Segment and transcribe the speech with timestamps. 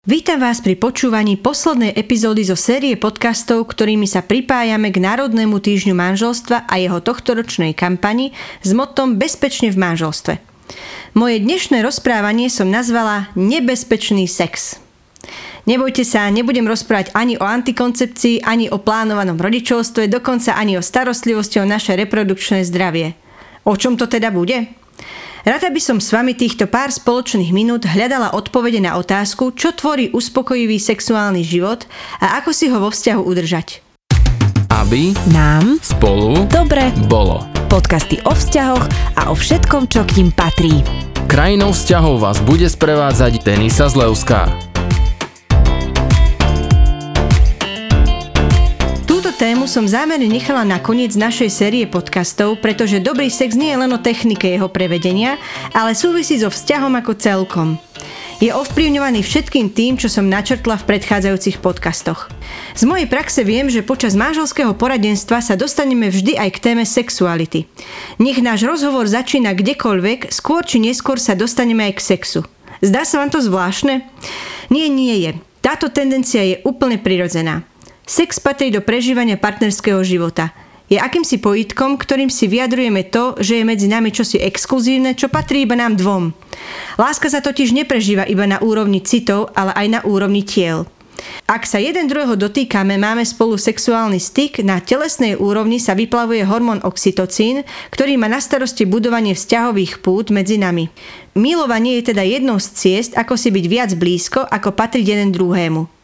[0.00, 5.92] Vítam vás pri počúvaní poslednej epizódy zo série podcastov, ktorými sa pripájame k Národnému týždňu
[5.92, 8.32] manželstva a jeho tohtoročnej kampani
[8.64, 10.40] s motom Bezpečne v manželstve.
[11.12, 14.80] Moje dnešné rozprávanie som nazvala Nebezpečný sex.
[15.68, 21.60] Nebojte sa, nebudem rozprávať ani o antikoncepcii, ani o plánovanom rodičovstve, dokonca ani o starostlivosti
[21.60, 23.20] o naše reprodukčné zdravie.
[23.68, 24.64] O čom to teda bude?
[25.40, 30.12] Rada by som s vami týchto pár spoločných minút hľadala odpovede na otázku, čo tvorí
[30.12, 31.88] uspokojivý sexuálny život
[32.20, 33.80] a ako si ho vo vzťahu udržať.
[34.68, 37.40] Aby nám spolu dobre bolo.
[37.72, 38.84] Podcasty o vzťahoch
[39.16, 40.84] a o všetkom, čo k ním patrí.
[41.24, 44.69] Krajinou vzťahov vás bude sprevádzať Denisa Zlevská.
[49.40, 53.88] Tému som zámerne nechala na koniec našej série podcastov, pretože dobrý sex nie je len
[53.88, 55.40] o technike jeho prevedenia,
[55.72, 57.80] ale súvisí so vzťahom ako celkom.
[58.36, 62.28] Je ovplyvňovaný všetkým tým, čo som načrtla v predchádzajúcich podcastoch.
[62.76, 67.64] Z mojej praxe viem, že počas manželského poradenstva sa dostaneme vždy aj k téme sexuality.
[68.20, 72.40] Nech náš rozhovor začína kdekoľvek, skôr či neskôr sa dostaneme aj k sexu.
[72.84, 74.04] Zdá sa vám to zvláštne?
[74.68, 75.40] Nie, nie je.
[75.64, 77.69] Táto tendencia je úplne prirodzená.
[78.06, 80.52] Sex patrí do prežívania partnerského života.
[80.90, 85.62] Je akýmsi pojitkom, ktorým si vyjadrujeme to, že je medzi nami čosi exkluzívne, čo patrí
[85.62, 86.34] iba nám dvom.
[86.98, 90.90] Láska sa totiž neprežíva iba na úrovni citov, ale aj na úrovni tiel.
[91.46, 96.82] Ak sa jeden druhého dotýkame, máme spolu sexuálny styk, na telesnej úrovni sa vyplavuje hormón
[96.82, 97.62] oxytocín,
[97.92, 100.88] ktorý má na starosti budovanie vzťahových pút medzi nami.
[101.38, 105.99] Milovanie je teda jednou z ciest, ako si byť viac blízko, ako patriť jeden druhému.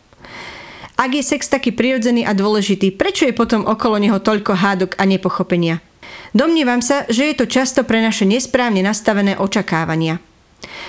[0.97, 5.05] Ak je sex taký prirodzený a dôležitý, prečo je potom okolo neho toľko hádok a
[5.05, 5.85] nepochopenia?
[6.33, 10.25] Domnievam sa, že je to často pre naše nesprávne nastavené očakávania.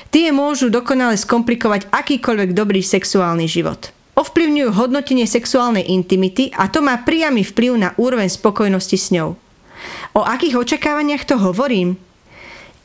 [0.08, 3.92] Tie môžu dokonale skomplikovať akýkoľvek dobrý sexuálny život.
[4.16, 9.36] Ovplyvňujú hodnotenie sexuálnej intimity a to má priamy vplyv na úroveň spokojnosti s ňou.
[10.16, 12.00] O akých očakávaniach to hovorím?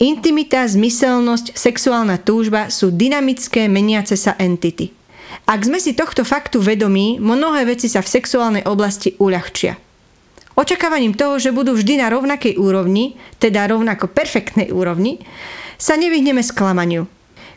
[0.02, 4.90] Intimita, zmyselnosť, sexuálna túžba sú dynamické, meniace sa entity–
[5.42, 9.74] ak sme si tohto faktu vedomí, mnohé veci sa v sexuálnej oblasti uľahčia.
[10.52, 15.18] Očakávaním toho, že budú vždy na rovnakej úrovni, teda rovnako perfektnej úrovni,
[15.80, 17.08] sa nevyhneme sklamaniu.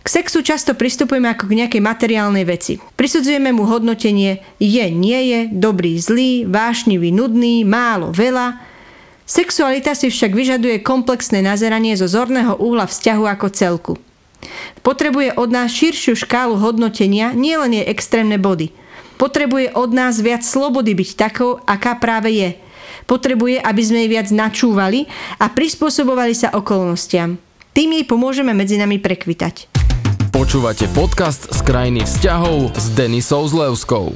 [0.06, 2.78] K sexu často pristupujeme ako k nejakej materiálnej veci.
[2.78, 8.62] Prisudzujeme mu hodnotenie je, nie je, dobrý, zlý, vášnivý, nudný, málo, veľa.
[9.26, 13.94] Sexualita si však vyžaduje komplexné nazeranie zo zorného úhla vzťahu ako celku.
[14.82, 18.72] Potrebuje od nás širšiu škálu hodnotenia, nielen jej extrémne body.
[19.16, 22.50] Potrebuje od nás viac slobody byť takou, aká práve je.
[23.06, 25.08] Potrebuje, aby sme jej viac načúvali
[25.40, 27.38] a prispôsobovali sa okolnostiam.
[27.72, 29.72] Tým jej pomôžeme medzi nami prekvitať.
[30.36, 34.12] Počúvate podcast z krajiny vzťahov s Denisou Zlevskou.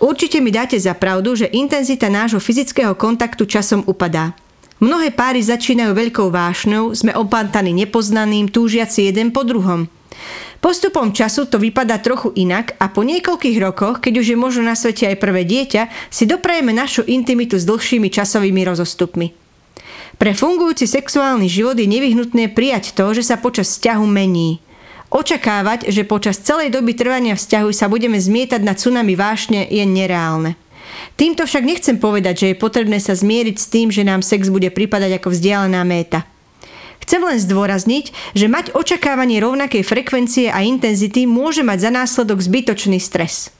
[0.00, 4.34] Určite mi dáte za pravdu, že intenzita nášho fyzického kontaktu časom upadá.
[4.80, 9.86] Mnohé páry začínajú veľkou vášňou, sme opantaní nepoznaným, túžiaci jeden po druhom–
[10.60, 14.76] Postupom času to vypadá trochu inak a po niekoľkých rokoch, keď už je možno na
[14.76, 19.32] svete aj prvé dieťa, si doprajeme našu intimitu s dlhšími časovými rozostupmi.
[20.20, 24.60] Pre fungujúci sexuálny život je nevyhnutné prijať to, že sa počas vzťahu mení.
[25.08, 30.60] Očakávať, že počas celej doby trvania vzťahu sa budeme zmietať na tsunami vášne je nereálne.
[31.14, 34.72] Týmto však nechcem povedať, že je potrebné sa zmieriť s tým, že nám sex bude
[34.72, 36.24] pripadať ako vzdialená méta.
[37.00, 43.02] Chcem len zdôrazniť, že mať očakávanie rovnakej frekvencie a intenzity môže mať za následok zbytočný
[43.02, 43.50] stres.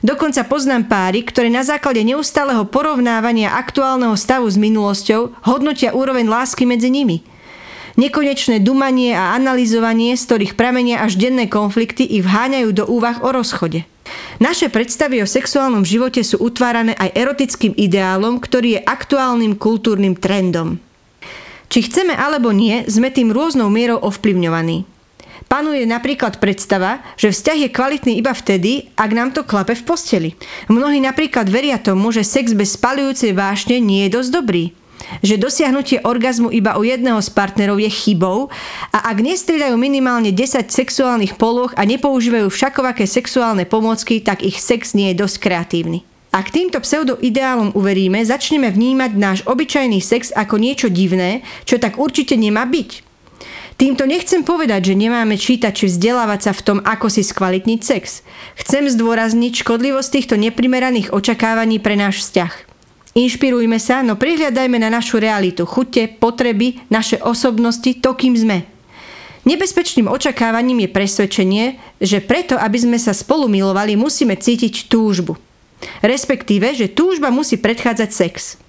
[0.00, 6.64] Dokonca poznám páry, ktoré na základe neustáleho porovnávania aktuálneho stavu s minulosťou hodnotia úroveň lásky
[6.64, 7.20] medzi nimi.
[8.00, 13.28] Nekonečné dumanie a analyzovanie, z ktorých pramenia až denné konflikty ich vháňajú do úvah o
[13.28, 13.84] rozchode.
[14.40, 20.80] Naše predstavy o sexuálnom živote sú utvárané aj erotickým ideálom, ktorý je aktuálnym kultúrnym trendom.
[21.70, 24.88] Či chceme alebo nie, sme tým rôznou mierou ovplyvňovaní.
[25.50, 30.30] Panuje napríklad predstava, že vzťah je kvalitný iba vtedy, ak nám to klape v posteli.
[30.70, 34.64] Mnohí napríklad veria tomu, že sex bez spalujúcej vášne nie je dosť dobrý.
[35.20, 38.48] Že dosiahnutie orgazmu iba u jedného z partnerov je chybou
[38.94, 44.94] a ak nestriedajú minimálne 10 sexuálnych poloh a nepoužívajú všakovaké sexuálne pomôcky, tak ich sex
[44.94, 46.06] nie je dosť kreatívny.
[46.30, 52.38] Ak týmto pseudoideálom uveríme, začneme vnímať náš obyčajný sex ako niečo divné, čo tak určite
[52.38, 53.10] nemá byť.
[53.74, 58.22] Týmto nechcem povedať, že nemáme čítať či vzdelávať sa v tom, ako si skvalitniť sex.
[58.60, 62.69] Chcem zdôrazniť škodlivosť týchto neprimeraných očakávaní pre náš vzťah.
[63.10, 68.62] Inšpirujme sa, no prihľadajme na našu realitu, chute, potreby, naše osobnosti, to, kým sme.
[69.42, 71.64] Nebezpečným očakávaním je presvedčenie,
[71.98, 75.34] že preto, aby sme sa spolu milovali, musíme cítiť túžbu.
[76.04, 78.60] Respektíve, že túžba musí predchádzať sex.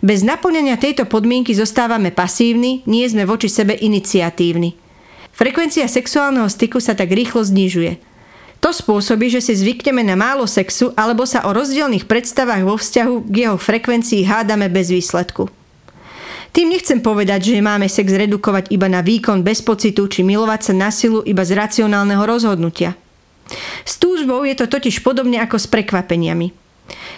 [0.00, 4.78] Bez naplnenia tejto podmienky zostávame pasívni, nie sme voči sebe iniciatívni.
[5.34, 8.11] Frekvencia sexuálneho styku sa tak rýchlo znižuje.
[8.62, 13.14] To spôsobí, že si zvykneme na málo sexu alebo sa o rozdielných predstavách vo vzťahu
[13.26, 15.50] k jeho frekvencii hádame bez výsledku.
[16.54, 20.72] Tým nechcem povedať, že máme sex redukovať iba na výkon bez pocitu či milovať sa
[20.78, 22.94] na silu iba z racionálneho rozhodnutia.
[23.82, 26.54] S túžbou je to totiž podobne ako s prekvapeniami.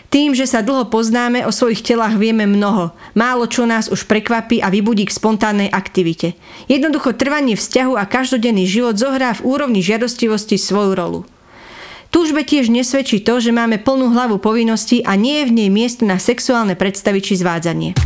[0.09, 2.95] Tým, že sa dlho poznáme, o svojich telách vieme mnoho.
[3.19, 6.39] Málo čo nás už prekvapí a vybudí k spontánnej aktivite.
[6.71, 11.21] Jednoducho trvanie vzťahu a každodenný život zohrá v úrovni žiadostivosti svoju rolu.
[12.15, 16.07] Túžbe tiež nesvedčí to, že máme plnú hlavu povinností a nie je v nej miesto
[16.07, 17.99] na sexuálne predstavy či zvádzanie.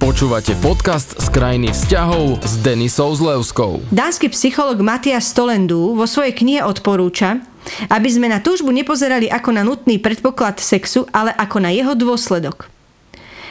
[0.00, 3.84] Počúvate podcast z krajiny vzťahov s Denisou Zlevskou.
[3.92, 7.44] Dánsky psycholog Matias Stolendu vo svojej knihe odporúča,
[7.92, 12.72] aby sme na túžbu nepozerali ako na nutný predpoklad sexu, ale ako na jeho dôsledok.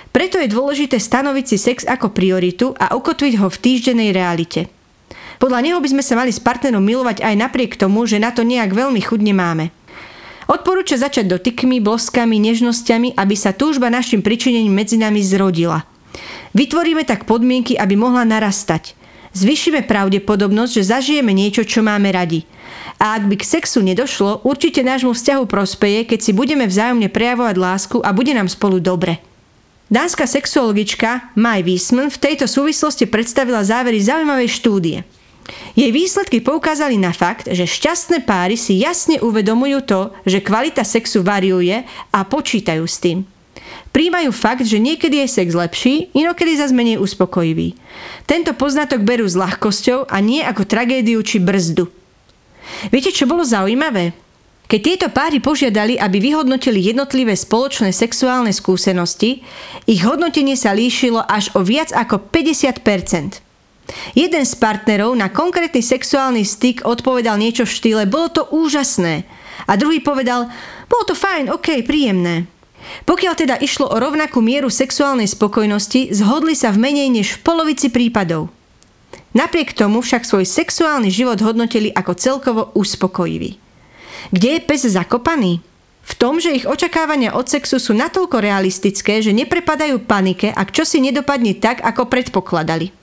[0.10, 4.74] Preto je dôležité stanoviť si sex ako prioritu a ukotviť ho v týždennej realite.
[5.38, 8.42] Podľa neho by sme sa mali s partnerom milovať aj napriek tomu, že na to
[8.42, 9.70] nejak veľmi chudne máme.
[10.50, 15.86] Odporúča začať dotykmi, bloskami, nežnosťami, aby sa túžba našim pričinením medzi nami zrodila–
[16.54, 18.98] Vytvoríme tak podmienky, aby mohla narastať.
[19.38, 22.50] Zvyšíme pravdepodobnosť, že zažijeme niečo, čo máme radi.
[22.98, 27.56] A ak by k sexu nedošlo, určite nášmu vzťahu prospeje, keď si budeme vzájomne prejavovať
[27.56, 29.22] lásku a bude nám spolu dobre.
[29.94, 34.98] Dánska sexuologička Mai Wiesman v tejto súvislosti predstavila závery zaujímavej štúdie.
[35.78, 41.24] Jej výsledky poukázali na fakt, že šťastné páry si jasne uvedomujú to, že kvalita sexu
[41.24, 43.24] variuje a počítajú s tým.
[43.90, 47.74] Príjmajú fakt, že niekedy je sex lepší, inokedy zase menej uspokojivý.
[48.30, 51.90] Tento poznatok berú s ľahkosťou a nie ako tragédiu či brzdu.
[52.94, 54.14] Viete, čo bolo zaujímavé?
[54.70, 59.42] Keď tieto páry požiadali, aby vyhodnotili jednotlivé spoločné sexuálne skúsenosti,
[59.90, 63.49] ich hodnotenie sa líšilo až o viac ako 50%.
[64.14, 69.26] Jeden z partnerov na konkrétny sexuálny styk odpovedal niečo v štýle bolo to úžasné
[69.68, 70.48] a druhý povedal
[70.90, 72.50] bolo to fajn, ok, príjemné.
[73.06, 77.92] Pokiaľ teda išlo o rovnakú mieru sexuálnej spokojnosti, zhodli sa v menej než v polovici
[77.92, 78.50] prípadov.
[79.36, 83.62] Napriek tomu však svoj sexuálny život hodnotili ako celkovo uspokojivý.
[84.34, 85.62] Kde je pes zakopaný?
[86.02, 90.98] V tom, že ich očakávania od sexu sú natoľko realistické, že neprepadajú panike, ak čosi
[90.98, 92.99] nedopadne tak, ako predpokladali.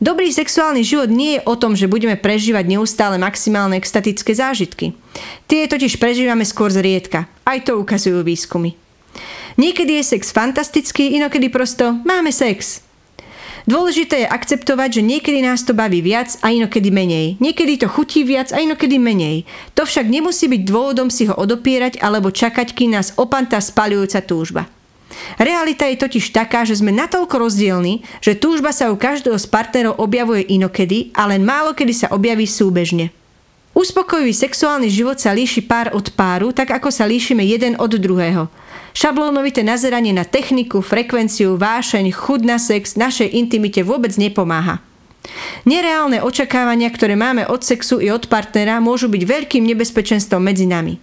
[0.00, 4.96] Dobrý sexuálny život nie je o tom, že budeme prežívať neustále maximálne extatické zážitky.
[5.44, 7.28] Tie totiž prežívame skôr zriedka.
[7.44, 8.80] Aj to ukazujú výskumy.
[9.60, 12.80] Niekedy je sex fantastický, inokedy prosto máme sex.
[13.68, 17.36] Dôležité je akceptovať, že niekedy nás to baví viac a inokedy menej.
[17.36, 19.44] Niekedy to chutí viac a inokedy menej.
[19.76, 24.64] To však nemusí byť dôvodom si ho odopierať alebo čakať, kým nás opanta spalujúca túžba.
[25.38, 29.98] Realita je totiž taká, že sme natoľko rozdielni, že túžba sa u každého z partnerov
[29.98, 33.10] objavuje inokedy a len málo kedy sa objaví súbežne.
[33.70, 38.50] Uspokojivý sexuálny život sa líši pár od páru, tak ako sa líšime jeden od druhého.
[38.90, 44.82] Šablónovité nazeranie na techniku, frekvenciu, vášeň, chud na sex našej intimite vôbec nepomáha.
[45.62, 50.98] Nereálne očakávania, ktoré máme od sexu i od partnera, môžu byť veľkým nebezpečenstvom medzi nami.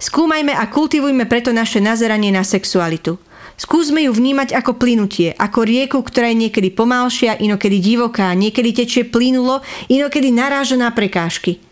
[0.00, 3.20] Skúmajme a kultivujme preto naše nazeranie na sexualitu.
[3.60, 9.04] Skúsme ju vnímať ako plynutie, ako rieku, ktorá je niekedy pomalšia, inokedy divoká, niekedy tečie
[9.04, 9.60] plynulo,
[9.92, 11.60] inokedy naráža na prekážky–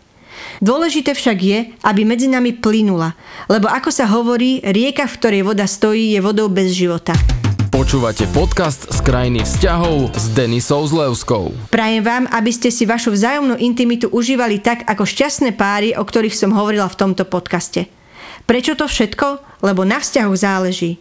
[0.59, 3.15] Dôležité však je, aby medzi nami plynula,
[3.47, 7.15] lebo ako sa hovorí, rieka, v ktorej voda stojí, je vodou bez života.
[7.71, 11.55] Počúvate podcast z krajiny vzťahov s Denisou Zlevskou.
[11.71, 16.35] Prajem vám, aby ste si vašu vzájomnú intimitu užívali tak ako šťastné páry, o ktorých
[16.35, 17.87] som hovorila v tomto podcaste.
[18.43, 19.61] Prečo to všetko?
[19.63, 20.99] Lebo na vzťahu záleží.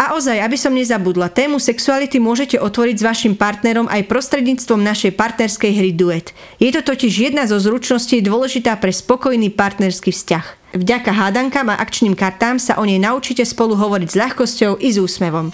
[0.00, 5.12] A ozaj, aby som nezabudla, tému sexuality môžete otvoriť s vašim partnerom aj prostredníctvom našej
[5.12, 6.32] partnerskej hry Duet.
[6.56, 10.58] Je to totiž jedna zo zručností dôležitá pre spokojný partnerský vzťah.
[10.76, 15.00] Vďaka hádankám a akčným kartám sa o nej naučíte spolu hovoriť s ľahkosťou i s
[15.00, 15.48] úsmevom.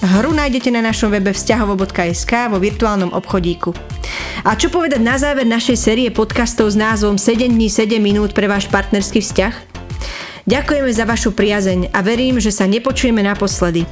[0.00, 3.76] Hru nájdete na našom webe vzťahovo.sk vo virtuálnom obchodíku.
[4.48, 8.48] A čo povedať na záver našej série podcastov s názvom 7 dní 7 minút pre
[8.48, 9.75] váš partnerský vzťah?
[10.46, 13.82] Ďakujeme za vašu priazeň a verím, že sa nepočujeme naposledy.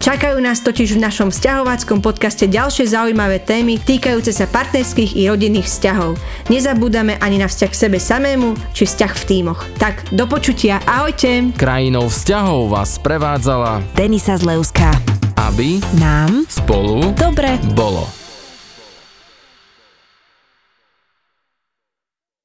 [0.00, 5.68] Čakajú nás totiž v našom vzťahováckom podcaste ďalšie zaujímavé témy týkajúce sa partnerských i rodinných
[5.68, 6.18] vzťahov.
[6.50, 9.60] Nezabúdame ani na vzťah k sebe samému či vzťah v tímoch.
[9.78, 11.54] Tak, do počutia, ahojte!
[11.54, 14.90] Krajinou vzťahov vás prevádzala Denisa Zlevská.
[15.38, 18.21] Aby Nám spolu dobre bolo.